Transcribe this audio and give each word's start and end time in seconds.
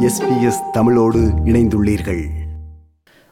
SBS 0.00 0.70
தமிழோடு 0.72 1.20
இணைந்துள்ளீர்கள். 1.44 2.24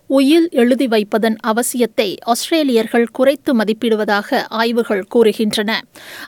உயில் 0.07 0.49
எழுதி 0.51 0.87
வைப்பதன் 0.87 1.37
அவசியத்தை 1.46 2.17
ஆஸ்திரேலியர்கள் 2.27 3.07
குறைத்து 3.12 3.57
மதிப்பிடுவதாக 3.57 4.43
ஆய்வுகள் 4.48 5.05
கூறுகின்றன. 5.14 5.71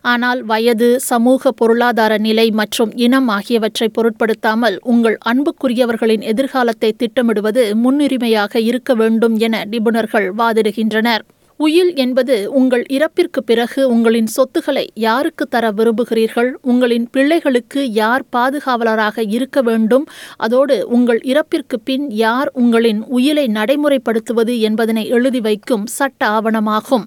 ஆனால் 0.02 0.42
வயது 0.42 1.00
சமூக 1.00 1.52
பொருளாதார 1.52 2.18
நிலை 2.18 2.50
மற்றும் 2.50 2.96
இனம் 2.96 3.28
ஆகியவற்றை 3.28 3.88
பொருட்படுத்தாமல் 3.88 4.78
உங்கள் 4.82 5.18
அன்புக்குரியவர்களின் 5.24 6.20
எதிர்காலத்தை 6.20 6.96
திட்டமிடுவது 6.98 7.74
முன்னுரிமையாக 7.74 8.60
இருக்க 8.60 8.94
வேண்டும் 8.94 9.36
என 9.38 9.64
நிபுணர்கள் 9.64 10.32
வாதிடுகின்றனர். 10.38 11.20
உயில் 11.58 11.94
என்பது 11.94 12.52
உங்கள் 12.52 12.82
இறப்பிற்கு 12.90 13.40
பிறகு 13.44 13.88
உங்களின் 13.88 14.26
சொத்துக்களை 14.26 14.90
யாருக்கு 14.94 15.46
தர 15.46 15.70
விரும்புகிறீர்கள்? 15.70 16.50
உங்களின் 16.62 17.08
பிள்ளைகளுக்கு 17.10 17.92
யார் 17.92 18.24
பாதுகாவலராக 18.36 19.24
இருக்க 19.28 19.62
வேண்டும்? 19.62 20.04
அதோடு 20.36 20.88
உங்கள் 20.88 21.20
இறப்பிற்கு 21.24 21.76
பின் 21.84 22.10
யார் 22.10 22.50
உங்களின் 22.54 23.04
உயிலை 23.04 23.46
நடைமுறைப்படுத்துவது 23.46 24.58
என்பதனை 24.58 25.08
எழுதி 25.08 25.40
வைக்கும் 25.40 25.86
சட்ட 25.86 26.26
ஆவணமாகும். 26.26 27.06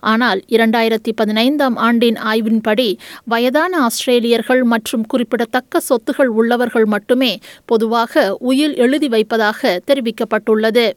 ஆனால் 0.00 0.42
இரண்டாயிரத்தி 0.48 1.12
பதினைந்தாம் 1.14 1.76
ஆண்டின் 1.76 2.16
ஆய்வின்படி 2.24 2.98
வயதான 3.24 3.86
ஆஸ்திரேலியர்கள் 3.86 4.62
மற்றும் 4.62 5.06
குறிப்பிடத்தக்க 5.06 5.80
சொத்துகள் 5.88 6.32
உள்ளவர்கள் 6.40 6.84
மட்டுமே 6.84 7.38
பொதுவாக 7.64 8.36
உயில் 8.38 8.76
எழுதி 8.76 9.08
வைப்பதாக 9.08 9.80
தெரிவிக்கப்பட்டுள்ளது. 9.86 10.90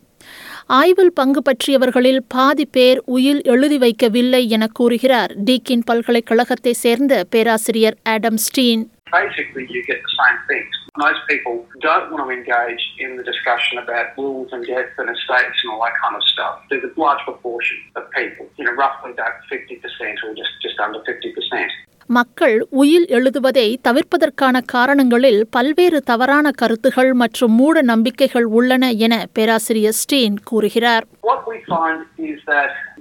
ஆய்வில் 0.69 1.13
பங்கு 1.13 1.41
பற்றியவர்களில் 1.41 2.21
பாதி 2.27 2.65
பேர் 2.65 2.99
உயில் 3.15 3.41
எழுதி 3.53 3.77
வைக்கவில்லை 3.77 4.41
என 4.49 4.67
கூறுகிறார் 4.79 5.33
டீக்கின் 5.47 5.85
பல்கலைக்கழகத்தை 5.89 6.73
சேர்ந்த 6.83 7.23
பேராசிரியர் 7.35 7.97
Adam 8.15 8.41
Stein 8.47 8.83
basically 9.13 9.63
you 9.69 9.81
get 9.85 9.99
the 10.01 10.13
same 10.21 10.37
things. 10.47 10.71
Most 10.97 11.21
people 11.27 11.55
don't 11.81 12.07
want 12.11 12.21
to 12.23 12.29
engage 12.31 12.83
in 12.99 13.15
the 13.17 13.23
discussion 13.23 13.75
about 13.77 14.17
wills 14.17 14.49
and 14.51 14.65
deaths 14.65 14.95
and 14.97 15.09
estates 15.09 15.59
and 15.61 15.69
all 15.71 15.81
that 15.85 15.95
kind 16.03 16.15
of 16.15 16.23
stuff. 16.23 16.55
There's 16.69 16.83
a 16.83 16.93
large 16.97 17.21
proportion 17.23 17.77
of 17.95 18.09
people, 18.11 18.45
you 18.57 18.65
know, 18.65 18.73
roughly 18.73 19.11
about 19.11 19.35
50% 19.51 20.23
or 20.23 20.33
just, 20.33 20.53
just 20.61 20.79
under 20.79 21.01
50%. 21.01 21.69
மக்கள் 22.17 22.55
உயில் 22.81 23.07
எழுதுவதை 23.17 23.67
தவிர்ப்பதற்கான 23.87 24.61
காரணங்களில் 24.65 25.41
பல்வேறு 25.49 25.99
தவறான 26.01 26.51
கருத்துகள் 26.61 27.11
மற்றும் 27.23 27.55
மூட 27.59 27.81
நம்பிக்கைகள் 27.91 28.47
உள்ளன 28.59 28.91
என 29.05 29.15
பேராசிரியர் 29.33 29.99
ஸ்டீன் 30.01 30.37
கூறுகிறார் 30.51 31.07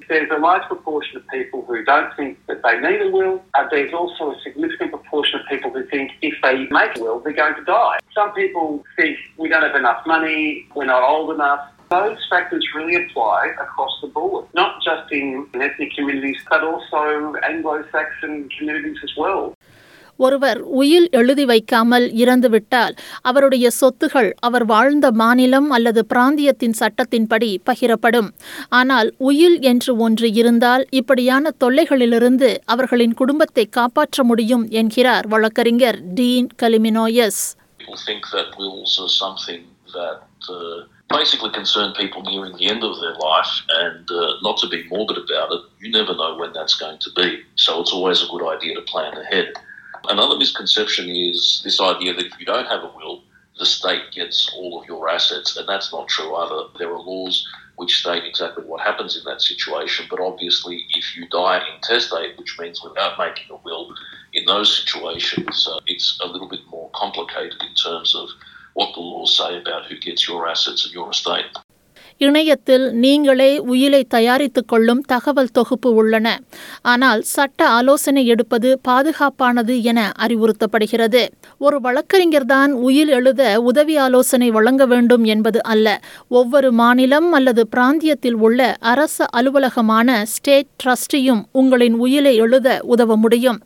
there's 0.08 0.32
a 0.32 0.40
large 0.40 0.64
proportion 0.64 1.14
of 1.18 1.22
people 1.28 1.60
who 1.68 1.76
don't 1.84 2.10
think 2.16 2.32
that 2.48 2.58
they 2.62 2.72
need 2.78 3.00
a 3.00 3.10
will. 3.10 3.34
Uh, 3.54 3.62
there's 3.72 3.94
also 3.94 4.22
a 4.32 4.38
significant 4.40 4.90
proportion 4.90 5.34
of 5.38 5.44
people 5.46 5.70
who 5.70 5.82
think 5.86 6.06
if 6.22 6.34
they 6.44 6.54
make 6.70 6.92
a 6.98 7.02
will, 7.04 7.18
they're 7.22 7.32
going 7.34 7.54
to 7.54 7.66
die. 7.72 7.98
Some 8.18 8.30
people 8.32 8.66
think 8.98 9.14
we 9.38 9.48
don't 9.48 9.66
have 9.68 9.76
enough 9.76 10.02
money, 10.06 10.40
we're 10.76 10.90
not 10.94 11.04
old 11.04 11.30
enough. 11.36 11.62
Those 11.92 12.20
factors 12.26 12.64
really 12.74 12.96
apply 12.96 13.40
across 13.58 14.00
the 14.00 14.08
board, 14.08 14.46
not 14.54 14.80
just 14.80 15.12
in 15.12 15.26
ethnic 15.58 15.90
communities, 15.92 16.38
but 16.48 16.62
also 16.62 17.00
Anglo-Saxon 17.44 18.32
communities 18.50 18.98
as 19.04 19.14
well. 19.16 19.42
ஒருவர் 20.18 20.58
உயில் 20.78 21.06
எழுதி 21.10 21.44
வைக்காமல் 21.44 22.06
இறந்துவிட்டால் 22.22 22.94
அவருடைய 23.22 23.66
சொத்துகள் 23.78 24.28
அவர் 24.40 24.64
வாழ்ந்த 24.64 25.06
மாநிலம் 25.12 25.68
அல்லது 25.70 26.00
பிராந்தியத்தின் 26.08 26.76
சட்டத்தின்படி 26.80 27.50
பகிரப்படும் 27.70 28.28
ஆனால் 28.70 29.08
உயில் 29.28 29.58
என்று 29.62 29.94
ஒன்று 29.98 30.30
இருந்தால் 30.32 30.84
இப்படியான 31.00 31.54
தொல்லைகளிலிருந்து 31.64 32.50
அவர்களின் 32.66 33.14
குடும்பத்தை 33.14 33.66
காப்பாற்ற 33.78 34.24
முடியும் 34.24 34.66
என்கிறார் 34.82 35.28
வழக்கறிஞர் 35.28 36.00
Dean 36.14 36.50
Kalimnios 36.62 37.42
Basically 41.12 41.50
concern 41.50 41.92
people 41.94 42.22
nearing 42.22 42.56
the 42.56 42.68
end 42.68 42.82
of 42.82 42.98
their 43.00 43.14
life, 43.14 43.62
and 43.68 44.10
uh, 44.10 44.34
not 44.42 44.56
to 44.58 44.68
be 44.68 44.88
morbid 44.88 45.18
about 45.18 45.52
it, 45.52 45.60
you 45.78 45.90
never 45.90 46.14
know 46.14 46.36
when 46.36 46.52
that's 46.52 46.74
going 46.74 46.98
to 46.98 47.10
be. 47.14 47.42
So 47.54 47.80
it's 47.80 47.92
always 47.92 48.22
a 48.22 48.28
good 48.28 48.46
idea 48.48 48.74
to 48.74 48.82
plan 48.82 49.16
ahead. 49.16 49.52
Another 50.08 50.36
misconception 50.36 51.08
is 51.08 51.60
this 51.64 51.80
idea 51.80 52.14
that 52.14 52.26
if 52.26 52.40
you 52.40 52.46
don't 52.46 52.66
have 52.66 52.82
a 52.82 52.92
will, 52.96 53.22
the 53.58 53.66
state 53.66 54.10
gets 54.12 54.50
all 54.56 54.80
of 54.80 54.88
your 54.88 55.08
assets, 55.08 55.56
and 55.56 55.68
that's 55.68 55.92
not 55.92 56.08
true 56.08 56.34
either. 56.34 56.68
There 56.78 56.90
are 56.90 56.98
laws 56.98 57.46
which 57.76 58.00
state 58.00 58.24
exactly 58.24 58.64
what 58.64 58.80
happens 58.80 59.16
in 59.16 59.24
that 59.24 59.42
situation, 59.42 60.06
but 60.10 60.20
obviously, 60.20 60.86
if 60.90 61.16
you 61.16 61.28
die 61.28 61.62
intestate, 61.74 62.38
which 62.38 62.58
means 62.58 62.82
without 62.82 63.18
making 63.18 63.46
a 63.50 63.56
will, 63.64 63.94
in 64.32 64.44
those 64.46 64.84
situations, 64.84 65.68
uh, 65.70 65.80
it's 65.86 66.18
a 66.20 66.26
little 66.26 66.48
bit 66.48 66.60
more 66.68 66.90
complicated 66.94 67.62
in 67.62 67.74
terms 67.74 68.14
of 68.14 68.28
what 68.74 68.94
the 68.94 69.00
laws 69.00 69.36
say 69.36 69.58
about 69.58 69.86
who 69.86 69.98
gets 69.98 70.26
your 70.26 70.48
assets 70.48 70.84
and 70.84 70.94
your 70.94 71.10
estate. 71.10 71.46
இணையத்தில் 72.26 72.84
நீங்களே 73.04 73.50
உயிலை 73.72 74.00
தயாரித்துக் 74.14 74.68
கொள்ளும் 74.68 75.00
தகவல் 75.12 75.52
தொகுப்பு 75.52 75.90
உள்ளன. 75.94 76.26
ஆனால் 76.92 77.22
சட்ட 77.34 77.68
ஆலோசனை 77.78 78.22
எடுப்பது 78.26 78.70
பாதுகாப்பானது 78.88 79.74
என 79.82 80.00
அறிவுறுத்தப்படுகிறது. 80.24 81.22
ஒரு 81.58 81.78
வழக்கறிஞர்தான் 81.80 82.72
உயில் 82.88 83.12
எழுத 83.18 83.42
உதவி 83.60 83.96
ஆலோசனை 83.96 84.48
வழங்க 84.50 84.82
வேண்டும் 84.86 85.24
என்பது 85.24 85.60
அல்ல. 85.72 85.86
ஒவ்வொரு 86.28 86.70
மாநிலம் 86.72 87.28
அல்லது 87.32 87.64
பிராந்தியத்தில் 87.76 88.38
உள்ள 88.46 88.60
அரசு 88.92 89.24
அலுவலகமான 89.38 90.08
ஸ்டேட் 90.24 90.70
ட்ரஸ்டியும் 90.82 91.42
உங்களின் 91.52 91.96
உயிலை 92.04 92.34
எழுத 92.36 92.68
உதவ 92.94 93.16
முடியும். 93.16 93.58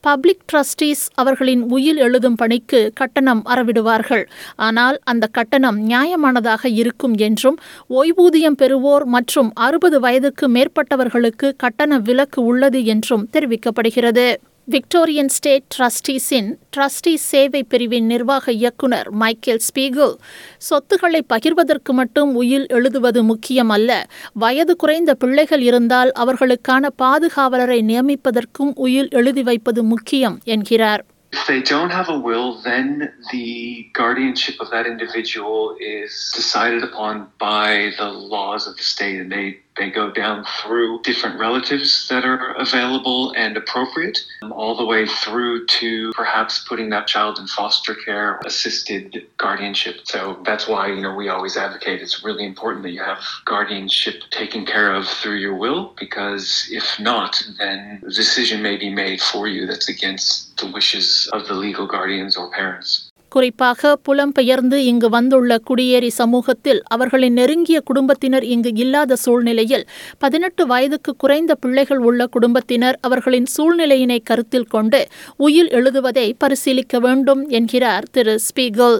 பப்ளிக் 0.00 0.44
ட்ரஸ்டீஸ் 0.52 1.04
அவர்களின் 1.14 1.62
உயில் 1.76 2.00
எழுதும் 2.06 2.34
பணிக்கு 2.34 2.80
கட்டணம் 2.94 3.42
அறவிடுவார்கள். 3.52 4.24
ஆனால் 4.68 4.96
அந்த 5.04 5.24
கட்டணம் 5.36 5.78
நியாயமானதாக 5.88 6.64
இருக்கும் 6.80 7.14
என்றும் 7.26 7.58
ஓய்வூதியம் 8.04 8.56
பெறுவோர் 8.62 9.04
மற்றும் 9.04 9.50
அறுபது 9.54 10.00
வயதுக்கு 10.00 10.48
மேற்பட்டவர்களுக்கு 10.48 11.52
கட்டண 11.56 11.98
விலக்கு 11.98 12.44
உள்ளது 12.44 12.84
என்றும் 12.84 13.28
தெரிவிக்கப்படுகிறது. 13.32 14.34
விக்டோரியன் 14.70 15.26
ஸ்டேட் 15.26 15.62
ட்ரஸ்டீஸின் 15.76 16.56
ட்ரஸ்டி 16.76 17.14
சேவை 17.14 17.62
பிரிவின் 17.62 18.06
நிர்வாக 18.06 18.52
இயக்குனர் 18.52 19.10
மைக்கேல் 19.10 19.58
ஸ்பீகல் 19.58 20.14
சொத்துக்களை 20.58 21.24
பகிர்வதற்கு 21.34 21.92
மட்டும் 21.92 22.34
உயில் 22.34 22.66
எழுதுவது 22.66 23.22
முக்கியமல்ல. 23.22 24.02
வயது 24.32 24.76
குறைந்த 24.76 25.14
பிள்ளைகள் 25.14 25.60
இருந்தால் 25.60 26.12
அவர்களுக்கான 26.18 26.86
பாதுகாவலரை 27.02 27.80
நியமிப்பதற்கும் 27.82 28.72
உயில் 28.74 29.08
எழுதி 29.10 29.42
வைப்பது 29.42 29.82
முக்கியம் 29.82 30.38
என்கிறார். 30.44 31.04
If 31.36 31.48
they 31.48 31.62
don't 31.62 31.90
have 31.90 32.08
a 32.08 32.16
will, 32.16 32.62
then 32.62 33.12
the 33.32 33.90
guardianship 33.92 34.60
of 34.60 34.70
that 34.70 34.86
individual 34.86 35.76
is 35.80 36.30
decided 36.32 36.84
upon 36.84 37.28
by 37.40 37.90
the 37.98 38.08
laws 38.08 38.68
of 38.68 38.76
the 38.76 38.84
state, 38.84 39.18
and 39.20 39.32
they, 39.32 39.58
they 39.76 39.90
go 39.90 40.10
down 40.10 40.44
through 40.62 41.02
different 41.02 41.38
relatives 41.38 42.08
that 42.08 42.24
are 42.24 42.52
available 42.54 43.32
and 43.36 43.56
appropriate, 43.56 44.18
um, 44.42 44.52
all 44.52 44.76
the 44.76 44.84
way 44.84 45.06
through 45.06 45.66
to 45.66 46.12
perhaps 46.12 46.64
putting 46.68 46.90
that 46.90 47.06
child 47.06 47.38
in 47.38 47.46
foster 47.48 47.94
care, 47.94 48.40
assisted 48.44 49.26
guardianship. 49.36 50.00
So 50.04 50.40
that's 50.44 50.68
why 50.68 50.88
you 50.88 51.00
know 51.00 51.14
we 51.14 51.28
always 51.28 51.56
advocate 51.56 52.00
it's 52.00 52.24
really 52.24 52.44
important 52.44 52.82
that 52.84 52.92
you 52.92 53.02
have 53.02 53.22
guardianship 53.44 54.22
taken 54.30 54.64
care 54.64 54.94
of 54.94 55.06
through 55.06 55.36
your 55.36 55.54
will, 55.54 55.94
because 55.98 56.68
if 56.70 56.98
not, 57.00 57.42
then 57.58 58.02
a 58.06 58.10
decision 58.10 58.62
may 58.62 58.76
be 58.76 58.90
made 58.90 59.20
for 59.20 59.48
you 59.48 59.66
that's 59.66 59.88
against 59.88 60.56
the 60.58 60.70
wishes 60.70 61.28
of 61.32 61.46
the 61.48 61.54
legal 61.54 61.86
guardians 61.86 62.36
or 62.36 62.50
parents. 62.50 63.10
குறிப்பாக 63.34 63.92
புலம்பெயர்ந்து 64.08 64.78
இங்கு 64.90 65.08
வந்துள்ள 65.08 65.58
குடியேறி 65.58 66.10
சமூகத்தில் 66.20 66.80
அவர்களின் 66.86 67.32
நெருங்கிய 67.32 67.78
குடும்பத்தினர் 67.80 68.46
இங்கு 68.54 68.70
இல்லாத 68.74 69.16
சூழ்நிலையில் 69.16 69.84
பதினெட்டு 70.18 70.62
வயதுக்கு 70.66 71.12
குறைந்த 71.16 71.54
பிள்ளைகள் 71.54 72.02
உள்ள 72.08 72.26
குடும்பத்தினர் 72.26 72.98
அவர்களின் 73.00 73.48
சூழ்நிலையினை 73.56 74.18
கருத்தில் 74.22 74.70
கொண்டு 74.74 75.00
உயில் 75.36 75.70
எழுதுவதை 75.70 76.26
பரிசீலிக்க 76.38 76.98
வேண்டும் 76.98 77.42
என்கிறார் 77.48 78.06
திரு 78.12 78.34
ஸ்பீகல். 78.46 78.98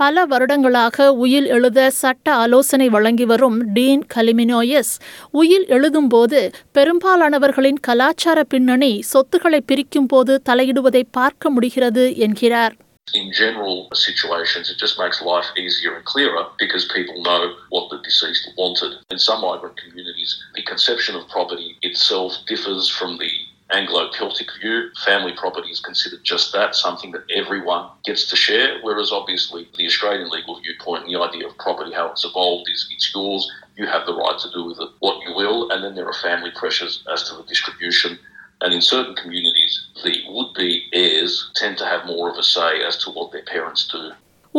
பல 0.00 0.24
வருடங்களாக 0.24 1.06
உயில் 1.24 1.46
எழுத 1.46 1.90
சட்ட 2.00 2.34
ஆலோசனை 2.44 2.88
வழங்கி 2.88 3.26
வரும் 3.32 3.58
டீன் 3.72 4.02
கலிமினோயஸ் 4.14 4.92
உயில் 5.30 5.66
எழுதும்போது 5.76 6.40
பெரும்பாலானவர்களின் 6.78 7.80
கலாச்சார 7.80 8.38
பின்னணி 8.44 8.92
சொத்துக்களை 9.12 9.60
பிரிக்கும் 9.66 10.06
போது 10.06 10.34
தலையிடுவதை 10.48 11.04
பார்க்க 11.10 11.50
முடிகிறது 11.50 12.04
என்கிறார். 12.26 12.76
In 13.14 13.32
general 13.32 13.88
situations, 13.94 14.70
it 14.70 14.78
just 14.78 14.98
makes 14.98 15.22
life 15.22 15.46
easier 15.56 15.94
and 15.96 16.04
clearer 16.04 16.46
because 16.58 16.90
people 16.92 17.22
know 17.22 17.54
what 17.70 17.90
the 17.90 18.02
deceased 18.02 18.50
wanted. 18.56 18.98
In 19.10 19.18
some 19.18 19.42
migrant 19.42 19.76
communities, 19.76 20.42
the 20.54 20.62
conception 20.62 21.14
of 21.14 21.28
property 21.28 21.76
itself 21.82 22.34
differs 22.46 22.88
from 22.88 23.18
the 23.18 23.30
Anglo 23.70 24.10
Celtic 24.12 24.48
view. 24.60 24.90
Family 25.04 25.32
property 25.36 25.70
is 25.70 25.80
considered 25.80 26.22
just 26.22 26.52
that, 26.52 26.74
something 26.74 27.10
that 27.12 27.24
everyone 27.34 27.88
gets 28.04 28.28
to 28.30 28.36
share, 28.36 28.78
whereas 28.82 29.10
obviously 29.10 29.68
the 29.76 29.86
Australian 29.86 30.30
legal 30.30 30.60
viewpoint, 30.60 31.06
the 31.06 31.20
idea 31.20 31.46
of 31.48 31.58
property, 31.58 31.92
how 31.92 32.10
it's 32.10 32.24
evolved, 32.24 32.70
is 32.70 32.88
it's 32.92 33.12
yours, 33.14 33.50
you 33.76 33.86
have 33.86 34.06
the 34.06 34.14
right 34.14 34.38
to 34.38 34.50
do 34.52 34.64
with 34.64 34.78
it 34.80 34.88
what 35.00 35.20
you 35.26 35.34
will, 35.34 35.70
and 35.70 35.82
then 35.82 35.94
there 35.94 36.06
are 36.06 36.14
family 36.14 36.50
pressures 36.54 37.04
as 37.12 37.28
to 37.28 37.36
the 37.36 37.42
distribution. 37.44 38.18
And 38.66 38.74
in 38.74 38.82
certain 38.82 39.14
communities, 39.14 39.80
the 40.02 40.24
would 40.26 40.52
be 40.54 40.88
heirs 40.92 41.52
tend 41.54 41.78
to 41.78 41.86
have 41.86 42.04
more 42.04 42.28
of 42.28 42.36
a 42.36 42.42
say 42.42 42.82
as 42.82 42.96
to 43.04 43.10
what 43.10 43.30
their 43.30 43.44
parents 43.44 43.86
do. 43.86 44.10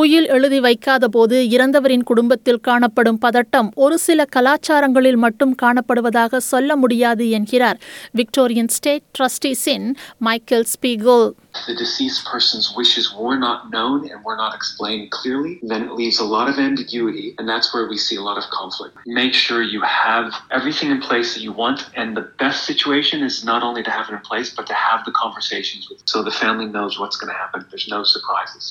உயில் 0.02 0.28
எழுதி 0.36 0.58
வைக்காத 0.66 1.06
போது 1.14 1.38
இறந்தவரின் 1.56 2.04
குடும்பத்தில் 2.10 2.60
காணப்படும் 2.68 3.20
பதட்டம் 3.24 3.70
ஒரு 3.84 3.96
சில 4.06 4.26
கலாச்சாரங்களில் 4.36 5.20
மட்டும் 5.24 5.54
காணப்படுவதாக 5.62 6.42
சொல்ல 6.52 6.76
முடியாது 6.84 7.26
என்கிறார் 7.38 7.80
Victorian 8.20 8.72
State 8.78 9.06
ட்ரஸ்டிஸின் 9.18 9.90
Michael 10.30 10.70
Spiegel 10.76 11.28
the 11.68 11.76
deceased 11.76 12.22
person's 12.32 12.68
wishes 12.80 13.06
were 13.20 13.38
not 13.46 13.60
known 13.74 14.00
and 14.10 14.18
were 14.24 14.36
not 14.36 14.54
explained 14.58 15.06
clearly, 15.12 15.54
then 15.64 15.84
it 15.86 15.94
leaves 15.94 16.20
a 16.20 16.28
lot 16.36 16.48
of 16.52 16.60
ambiguity, 16.60 17.26
and 17.38 17.50
that's 17.52 17.70
where 17.74 17.88
we 17.88 17.98
see 17.98 18.16
a 18.16 18.22
lot 18.22 18.38
of 18.38 18.46
conflict. 18.52 18.96
Make 19.22 19.34
sure 19.34 19.62
you 19.76 19.82
have 19.82 20.28
everything 20.52 20.92
in 20.92 21.02
place 21.02 21.32
that 21.34 21.44
you 21.48 21.54
want, 21.64 21.82
and 21.96 22.16
the 22.16 22.28
best 22.44 22.60
situation 22.66 23.24
is 23.24 23.38
not 23.44 23.64
only 23.64 23.84
to 23.84 23.90
have 23.90 24.08
it 24.10 24.14
in 24.14 24.24
place, 24.32 24.52
but 24.52 24.68
to 24.68 24.78
have 24.88 25.02
the 25.06 25.16
conversations 25.24 25.86
with, 25.90 26.02
so 26.06 26.24
the 26.24 26.38
family 26.44 26.68
knows 26.78 27.00
what's 27.00 27.18
going 27.18 27.34
to 27.34 27.40
happen. 27.44 27.66
There's 27.72 27.90
no 27.90 28.04
surprises. 28.16 28.68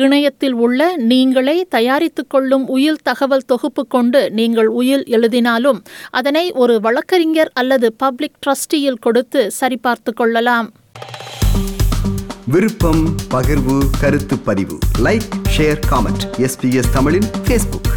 இணையத்தில் 0.00 0.56
உள்ள 0.64 0.80
நீங்களே 1.10 1.56
தயாரித்துக் 1.76 2.30
கொள்ளும் 2.30 2.66
உயில் 2.76 3.00
தகவல் 3.02 3.46
தொகுப்பு 3.46 3.82
கொண்டு 3.86 4.20
நீங்கள் 4.30 4.70
உயில் 4.80 5.04
எழுதினாலும் 5.16 5.80
அதனை 6.10 6.44
ஒரு 6.62 6.80
வழக்கறிஞர் 6.80 7.50
அல்லது 7.54 7.88
பப்ளிக் 7.92 8.38
ட்ரஸ்டியில் 8.44 9.00
கொடுத்து 9.00 9.42
சரிபார்த்து 9.60 10.12
கொள்ளலாம். 10.14 10.68
விருப்பம் 12.46 13.02
பகிர்வு 13.30 13.76
கருத்து 14.00 14.38
பதிவு. 14.38 14.78
லைக் 14.98 15.28
ஷேர் 15.56 15.80
காமெண்ட் 15.90 16.24
எஸ்பிஎஸ் 16.38 16.92
தமிழின் 16.92 17.28
ஃபேஸ்புக் 17.44 17.90